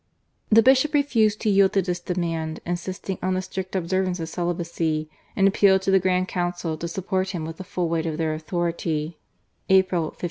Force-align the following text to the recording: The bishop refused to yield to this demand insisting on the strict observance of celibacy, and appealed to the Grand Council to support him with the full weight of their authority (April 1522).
The 0.49 0.63
bishop 0.63 0.95
refused 0.95 1.41
to 1.41 1.49
yield 1.51 1.73
to 1.73 1.81
this 1.83 1.99
demand 1.99 2.59
insisting 2.65 3.19
on 3.21 3.35
the 3.35 3.41
strict 3.43 3.75
observance 3.75 4.19
of 4.19 4.29
celibacy, 4.29 5.11
and 5.35 5.47
appealed 5.47 5.83
to 5.83 5.91
the 5.91 5.99
Grand 5.99 6.27
Council 6.27 6.75
to 6.75 6.87
support 6.87 7.29
him 7.35 7.45
with 7.45 7.57
the 7.57 7.63
full 7.63 7.87
weight 7.87 8.07
of 8.07 8.17
their 8.17 8.33
authority 8.33 9.19
(April 9.69 10.05
1522). 10.05 10.19